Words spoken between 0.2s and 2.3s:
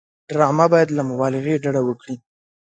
ډرامه باید له مبالغې ډډه وکړي